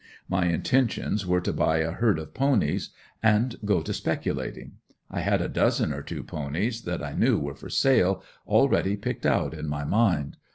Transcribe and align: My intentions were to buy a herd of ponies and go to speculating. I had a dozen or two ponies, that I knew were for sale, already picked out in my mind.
My 0.27 0.47
intentions 0.47 1.27
were 1.27 1.41
to 1.41 1.53
buy 1.53 1.77
a 1.77 1.91
herd 1.91 2.17
of 2.17 2.33
ponies 2.33 2.89
and 3.21 3.55
go 3.63 3.83
to 3.83 3.93
speculating. 3.93 4.77
I 5.11 5.19
had 5.19 5.43
a 5.43 5.47
dozen 5.47 5.93
or 5.93 6.01
two 6.01 6.23
ponies, 6.23 6.81
that 6.85 7.03
I 7.03 7.13
knew 7.13 7.37
were 7.37 7.53
for 7.53 7.69
sale, 7.69 8.23
already 8.47 8.97
picked 8.97 9.27
out 9.27 9.53
in 9.53 9.67
my 9.67 9.83
mind. 9.83 10.37